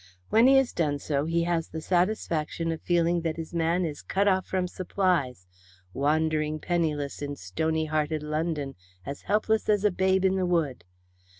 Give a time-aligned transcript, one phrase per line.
[0.31, 4.01] When he has done so he has the satisfaction of feeling that his man is
[4.01, 5.45] cut off from supplies,
[5.93, 8.73] wandering penniless in stony hearted London,
[9.05, 10.85] as helpless as a babe in the wood.